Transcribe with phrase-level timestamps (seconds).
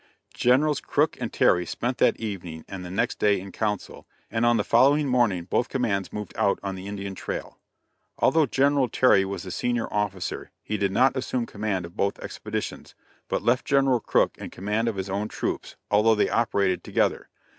[0.33, 4.57] Generals Crook and Terry spent that evening and the next day in council, and on
[4.57, 7.59] the following morning both commands moved out on the Indian trail.
[8.17, 12.95] Although General Terry was the senior officer, he did not assume command of both expeditions,
[13.27, 17.29] but left General Crook in command of his own troops, although they operated together.